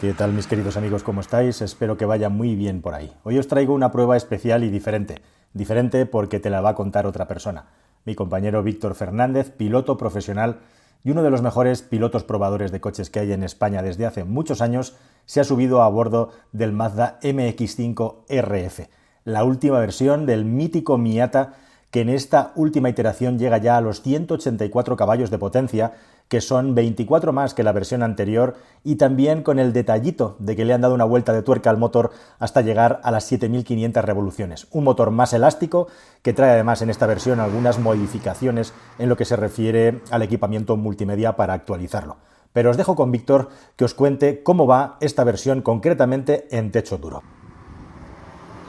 [0.00, 1.02] ¿Qué tal mis queridos amigos?
[1.02, 1.62] ¿Cómo estáis?
[1.62, 3.10] Espero que vaya muy bien por ahí.
[3.24, 5.22] Hoy os traigo una prueba especial y diferente.
[5.54, 7.68] Diferente porque te la va a contar otra persona.
[8.04, 10.58] Mi compañero Víctor Fernández, piloto profesional
[11.02, 14.24] y uno de los mejores pilotos probadores de coches que hay en España desde hace
[14.24, 18.90] muchos años, se ha subido a bordo del Mazda MX5 RF,
[19.24, 21.54] la última versión del mítico Miata
[21.96, 25.94] que en esta última iteración llega ya a los 184 caballos de potencia,
[26.28, 30.66] que son 24 más que la versión anterior, y también con el detallito de que
[30.66, 34.66] le han dado una vuelta de tuerca al motor hasta llegar a las 7500 revoluciones.
[34.72, 35.86] Un motor más elástico
[36.20, 40.76] que trae además en esta versión algunas modificaciones en lo que se refiere al equipamiento
[40.76, 42.18] multimedia para actualizarlo.
[42.52, 46.98] Pero os dejo con Víctor que os cuente cómo va esta versión concretamente en techo
[46.98, 47.22] duro.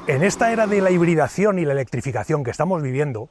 [0.07, 3.27] En esta era de la hibridación y la electrificación que estamos viviendo,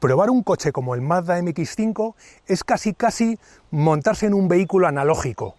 [0.00, 2.14] probar un coche como el Mazda MX5
[2.46, 3.38] es casi casi
[3.70, 5.56] montarse en un vehículo analógico.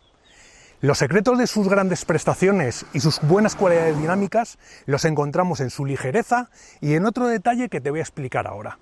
[0.82, 5.86] Los secretos de sus grandes prestaciones y sus buenas cualidades dinámicas los encontramos en su
[5.86, 6.50] ligereza
[6.82, 8.80] y en otro detalle que te voy a explicar ahora.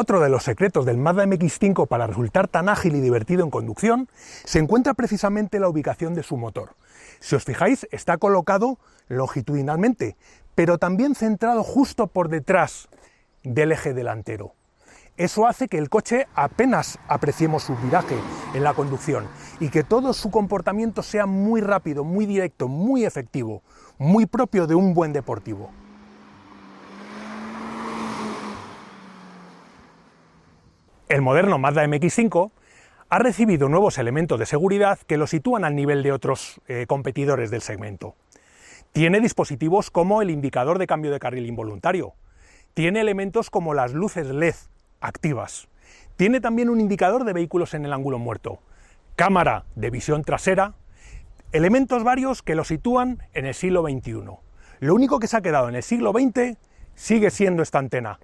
[0.00, 4.08] Otro de los secretos del Mazda MX5 para resultar tan ágil y divertido en conducción
[4.44, 6.76] se encuentra precisamente en la ubicación de su motor.
[7.18, 10.16] Si os fijáis, está colocado longitudinalmente,
[10.54, 12.88] pero también centrado justo por detrás
[13.42, 14.52] del eje delantero.
[15.16, 18.20] Eso hace que el coche apenas apreciemos su viraje
[18.54, 19.26] en la conducción
[19.58, 23.64] y que todo su comportamiento sea muy rápido, muy directo, muy efectivo,
[23.98, 25.72] muy propio de un buen deportivo.
[31.08, 32.50] El moderno Mazda MX5
[33.08, 37.50] ha recibido nuevos elementos de seguridad que lo sitúan al nivel de otros eh, competidores
[37.50, 38.14] del segmento.
[38.92, 42.12] Tiene dispositivos como el indicador de cambio de carril involuntario.
[42.74, 44.54] Tiene elementos como las luces LED
[45.00, 45.68] activas.
[46.16, 48.58] Tiene también un indicador de vehículos en el ángulo muerto.
[49.16, 50.74] Cámara de visión trasera.
[51.52, 54.24] Elementos varios que lo sitúan en el siglo XXI.
[54.80, 56.58] Lo único que se ha quedado en el siglo XX
[56.94, 58.20] sigue siendo esta antena,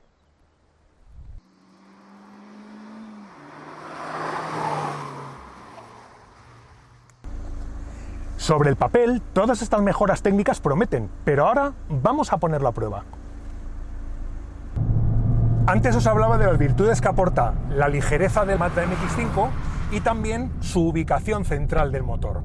[8.44, 13.02] Sobre el papel, todas estas mejoras técnicas prometen, pero ahora vamos a ponerlo a prueba.
[15.66, 19.48] Antes os hablaba de las virtudes que aporta la ligereza del Mazda MX5
[19.92, 22.42] y también su ubicación central del motor.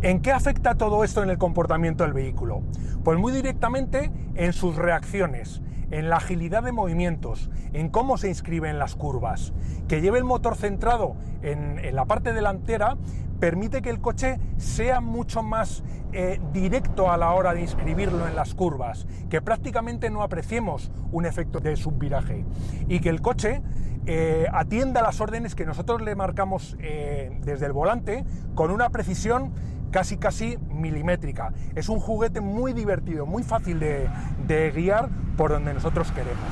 [0.00, 2.62] ¿En qué afecta todo esto en el comportamiento del vehículo?
[3.04, 8.68] Pues muy directamente en sus reacciones, en la agilidad de movimientos, en cómo se inscribe
[8.70, 9.52] en las curvas.
[9.88, 12.96] Que lleve el motor centrado en, en la parte delantera
[13.38, 15.82] permite que el coche sea mucho más
[16.12, 21.26] eh, directo a la hora de inscribirlo en las curvas, que prácticamente no apreciemos un
[21.26, 22.44] efecto de subviraje
[22.88, 23.62] y que el coche
[24.06, 28.24] eh, atienda las órdenes que nosotros le marcamos eh, desde el volante
[28.54, 29.52] con una precisión
[29.90, 31.52] casi casi milimétrica.
[31.74, 36.44] Es un juguete muy divertido, muy fácil de guiar por donde nosotros queremos.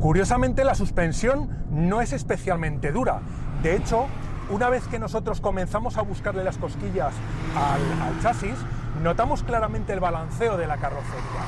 [0.00, 3.20] Curiosamente la suspensión no es especialmente dura.
[3.62, 4.06] De hecho,
[4.48, 7.12] una vez que nosotros comenzamos a buscarle las cosquillas
[7.56, 8.54] al, chasis,
[9.02, 11.42] notamos claramente el balanceo de la carrocería.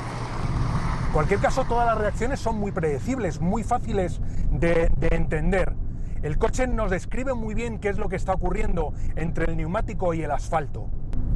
[1.07, 4.19] En cualquier caso, todas las reacciones son muy predecibles, muy fáciles
[4.51, 5.73] de, de entender.
[6.23, 10.13] El coche nos describe muy bien qué es lo que está ocurriendo entre el neumático
[10.13, 10.87] y el asfalto.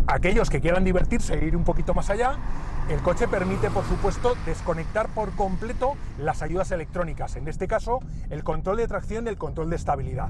[0.05, 2.37] Aquellos que quieran divertirse e ir un poquito más allá,
[2.87, 7.99] el coche permite, por supuesto, desconectar por completo las ayudas electrónicas, en este caso
[8.29, 10.29] el control de tracción y el control de estabilidad.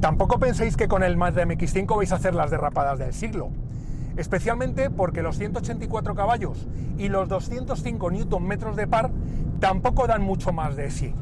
[0.00, 3.48] Tampoco penséis que con el Mazda MX5 vais a hacer las derrapadas del siglo,
[4.18, 6.66] especialmente porque los 184 caballos
[6.98, 9.10] y los 205 Nm de par
[9.60, 11.14] tampoco dan mucho más de sí.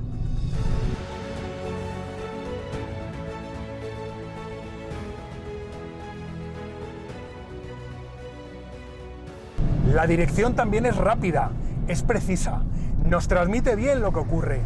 [9.94, 11.52] La dirección también es rápida,
[11.86, 12.62] es precisa,
[13.08, 14.60] nos transmite bien lo que ocurre.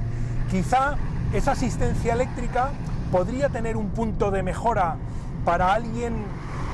[0.51, 0.97] Quizá
[1.35, 2.71] esa asistencia eléctrica
[3.13, 4.97] podría tener un punto de mejora
[5.45, 6.15] para alguien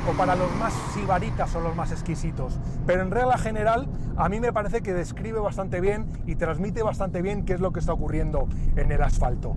[0.08, 4.38] o para los más sibaritas o los más exquisitos, pero en regla general a mí
[4.38, 7.92] me parece que describe bastante bien y transmite bastante bien qué es lo que está
[7.92, 8.46] ocurriendo
[8.76, 9.56] en el asfalto.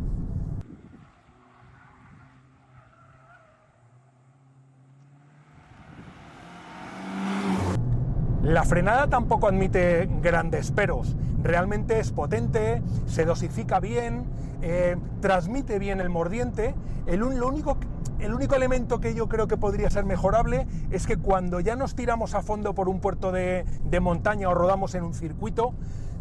[8.48, 11.18] La frenada tampoco admite grandes peros.
[11.44, 14.24] Realmente es potente, se dosifica bien,
[14.62, 16.74] eh, transmite bien el mordiente.
[17.08, 17.78] El, único,
[18.20, 21.94] el único elemento que yo creo que podría ser mejorable es que cuando ya nos
[21.94, 23.66] tiramos a fondo por un puerto de,
[24.00, 25.74] montaña o rodamos en un circuito,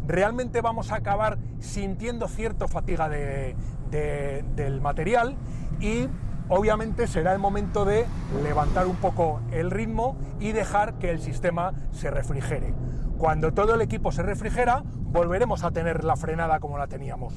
[0.05, 5.37] realmente vamos a acabar sintiendo cierta fatiga del material
[5.79, 6.09] y
[6.49, 8.05] obviamente será el momento de
[8.43, 12.73] levantar un poco el ritmo y dejar que el sistema se refrigere.
[13.17, 17.33] Cuando todo el equipo se refrigera, volveremos a tener la frenada como la teníamos.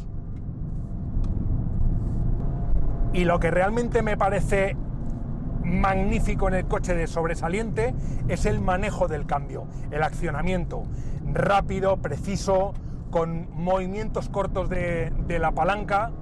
[3.12, 4.77] Y lo que realmente me parece
[5.65, 7.95] magnífico en el coche de sobresaliente
[8.29, 10.85] es el manejo del cambio, el accionamiento
[11.33, 12.75] rápido, preciso,
[13.11, 16.13] con movimientos cortos de, la palanca,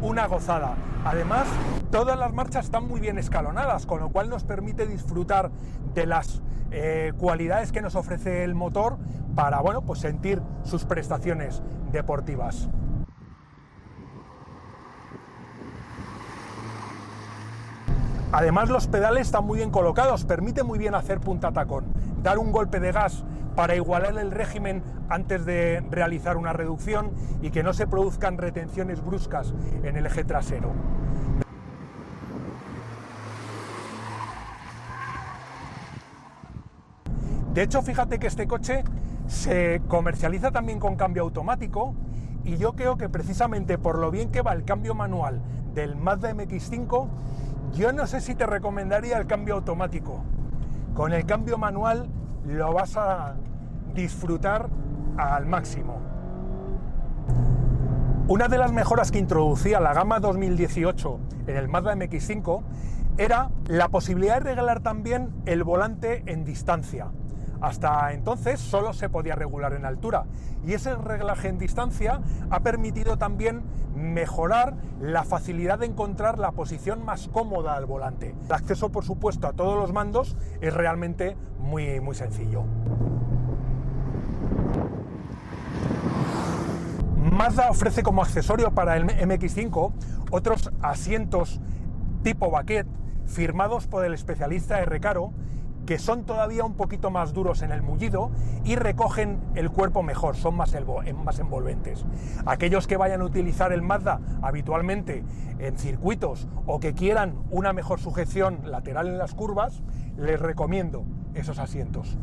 [0.00, 0.74] una gozada.
[1.04, 1.46] Además,
[1.90, 5.50] todas las marchas están muy bien escalonadas, con lo cual nos permite disfrutar
[5.94, 8.98] de las eh, cualidades que nos ofrece el motor
[9.34, 11.62] para bueno, pues sentir sus prestaciones
[11.92, 12.68] deportivas.
[18.30, 21.86] Además los pedales están muy bien colocados, permite muy bien hacer punta tacón,
[22.22, 23.24] dar un golpe de gas
[23.58, 27.10] para igualar el régimen antes de realizar una reducción
[27.42, 29.52] y que no se produzcan retenciones bruscas
[29.82, 30.70] en el eje trasero.
[37.52, 38.84] De hecho, fíjate que este coche
[39.26, 41.96] se comercializa también con cambio automático
[42.44, 45.42] y yo creo que precisamente por lo bien que va el cambio manual
[45.74, 47.08] del Mazda MX5,
[47.74, 50.22] yo no sé si te recomendaría el cambio automático.
[50.94, 52.08] Con el cambio manual
[52.46, 53.34] lo vas a
[53.94, 54.68] disfrutar
[55.16, 56.00] al máximo.
[58.28, 62.62] Una de las mejoras que introducía la gama 2018 en el Mazda MX5
[63.16, 67.08] era la posibilidad de regalar también el volante en distancia.
[67.60, 70.26] Hasta entonces solo se podía regular en altura
[70.64, 72.20] y ese reglaje en distancia
[72.50, 73.62] ha permitido también
[73.96, 78.34] mejorar la facilidad de encontrar la posición más cómoda al volante.
[78.44, 82.64] El acceso, por supuesto, a todos los mandos es realmente muy, muy sencillo.
[87.32, 89.92] Mazda ofrece como accesorio para el MX5
[90.30, 91.60] otros asientos
[92.22, 92.86] tipo baquet
[93.26, 95.32] firmados por el especialista R-Caro
[95.86, 98.30] que son todavía un poquito más duros en el mullido
[98.62, 102.04] y recogen el cuerpo mejor, son más envolventes.
[102.44, 105.24] Aquellos que vayan a utilizar el Mazda habitualmente
[105.58, 109.82] en circuitos o que quieran una mejor sujeción lateral en las curvas,
[110.18, 112.18] les recomiendo esos asientos.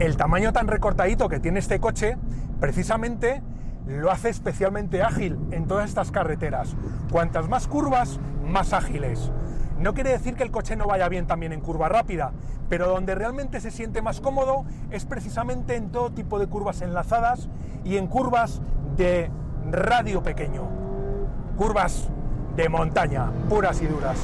[0.00, 2.16] El tamaño tan recortadito que tiene este coche,
[2.58, 3.42] precisamente
[3.86, 6.74] lo hace especialmente ágil en todas estas carreteras.
[7.12, 9.30] Cuantas más curvas, más ágiles.
[9.78, 12.32] No quiere decir que el coche no vaya bien también en curva rápida,
[12.70, 17.50] pero donde realmente se siente más cómodo es precisamente en todo tipo de curvas enlazadas
[17.84, 18.62] y en curvas
[18.96, 19.30] de
[19.70, 20.62] radio pequeño.
[21.58, 22.08] Curvas
[22.56, 24.18] de montaña, puras y duras.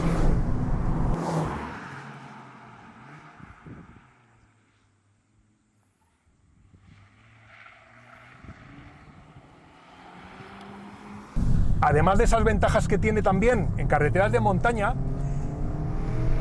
[11.81, 14.95] Además de esas ventajas que tiene también en carreteras de montaña,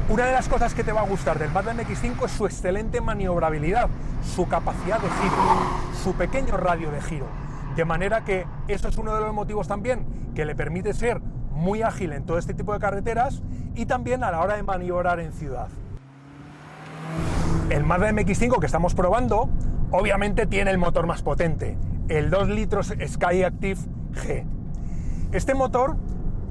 [0.08, 3.02] una de las cosas que te va a gustar del Mazda MX5 es su excelente
[3.02, 3.90] maniobrabilidad,
[4.24, 5.36] su capacidad de giro,
[6.04, 7.26] su pequeño radio de giro.
[7.76, 11.20] De manera que eso es uno de los motivos también que le permite ser
[11.52, 13.42] muy ágil en todo este tipo de carreteras
[13.74, 15.68] y también a la hora de maniobrar en ciudad.
[17.70, 19.50] El Mazda MX5 que estamos probando
[19.92, 21.78] obviamente tiene el motor más potente,
[22.08, 23.80] el 2 litros Skyactiv
[24.14, 24.46] G,
[25.36, 25.98] este motor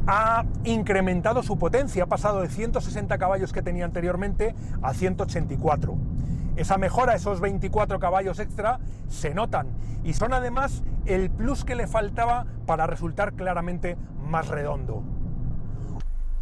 [0.06, 5.96] ha incrementado su potencia, ha pasado de 160 caballos que tenía anteriormente a 184.
[6.56, 9.68] Esa mejora, esos 24 caballos extra, se notan
[10.04, 15.02] y son además el plus que le faltaba para resultar claramente más redondo.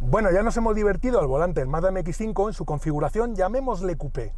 [0.01, 4.33] Bueno, ya nos hemos divertido al volante del Mazda MX5 en su configuración, llamémosle coupé.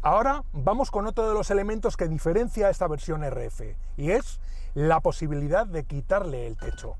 [0.00, 3.60] Ahora vamos con otro de los elementos que diferencia esta versión RF
[3.98, 4.40] y es
[4.72, 6.96] la posibilidad de quitarle el techo.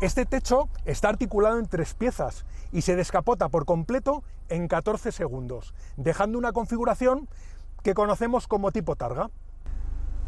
[0.00, 5.74] Este techo está articulado en tres piezas y se descapota por completo en 14 segundos,
[5.96, 7.28] dejando una configuración
[7.82, 9.30] que conocemos como tipo targa.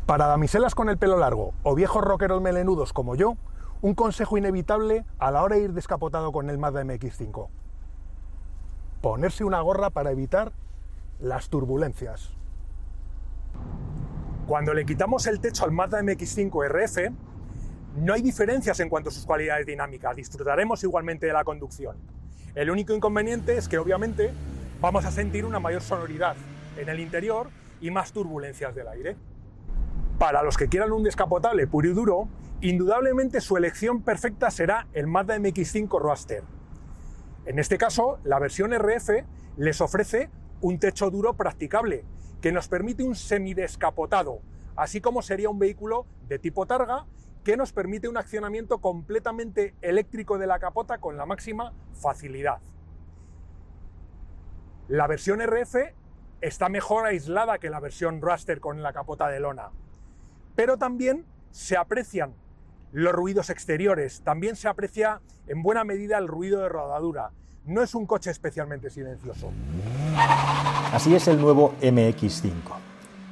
[0.07, 3.37] Para damiselas con el pelo largo o viejos rockeros melenudos como yo,
[3.83, 7.49] un consejo inevitable a la hora de ir descapotado con el Mazda MX5.
[9.03, 10.53] Ponerse una gorra para evitar
[11.21, 12.33] las turbulencias.
[14.47, 17.13] Cuando le quitamos el techo al Mazda MX5 RF,
[17.97, 21.97] no hay diferencias en cuanto a sus cualidades dinámicas, disfrutaremos igualmente de la conducción.
[22.55, 24.33] El único inconveniente es que obviamente
[24.81, 26.37] vamos a sentir una mayor sonoridad
[26.77, 27.49] en el interior
[27.81, 29.17] y más turbulencias del aire.
[30.19, 32.29] Para los que quieran un descapotable puro y duro,
[32.61, 36.43] indudablemente su elección perfecta será el Mazda MX5 Roadster.
[37.47, 39.11] En este caso, la versión RF
[39.57, 40.29] les ofrece
[40.61, 42.05] un techo duro practicable,
[42.43, 44.41] que nos permite un semidescapotado,
[44.75, 47.07] así como sería un vehículo de tipo targa
[47.47, 52.59] que nos permite un accionamiento completamente eléctrico de la capota con la máxima facilidad.
[54.89, 55.77] La versión RF
[56.41, 59.71] está mejor aislada que la versión Raster con la capota de lona,
[60.57, 62.35] pero también se aprecian
[62.91, 67.31] los ruidos exteriores, también se aprecia en buena medida el ruido de rodadura.
[67.65, 69.53] No es un coche especialmente silencioso.
[70.93, 72.51] Así es el nuevo MX5.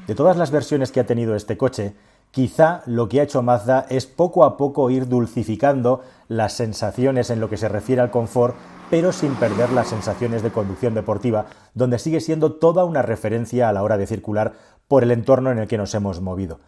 [0.07, 1.97] De todas las versiones que ha tenido este coche,
[2.35, 7.39] quizá lo que ha hecho Mazda es poco a poco ir dulcificando las sensaciones en
[7.39, 8.57] lo que se refiere al confort,
[8.91, 13.73] pero sin perder las sensaciones de conducción deportiva, donde sigue siendo toda una referencia a
[13.73, 14.55] la hora de circular
[14.89, 16.59] por el entorno en el que nos hemos movido.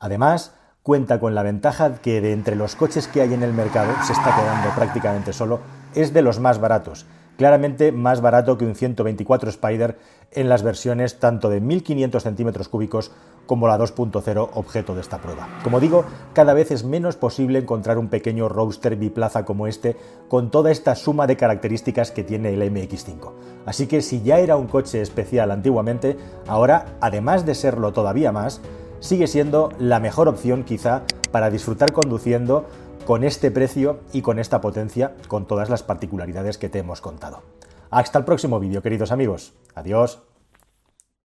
[0.00, 3.92] Además, cuenta con la ventaja que de entre los coches que hay en el mercado,
[4.04, 5.60] se está quedando prácticamente solo,
[5.94, 9.98] es de los más baratos, claramente más barato que un 124 Spider
[10.30, 13.12] en las versiones tanto de 1500 centímetros cúbicos
[13.46, 15.48] como la 2.0 objeto de esta prueba.
[15.64, 19.96] Como digo, cada vez es menos posible encontrar un pequeño roadster biplaza como este
[20.28, 23.32] con toda esta suma de características que tiene el MX5.
[23.66, 28.60] Así que si ya era un coche especial antiguamente, ahora, además de serlo todavía más,
[29.00, 32.66] sigue siendo la mejor opción quizá para disfrutar conduciendo
[33.04, 37.42] con este precio y con esta potencia, con todas las particularidades que te hemos contado.
[37.90, 39.54] Hasta el próximo vídeo, queridos amigos.
[39.74, 40.31] Adiós.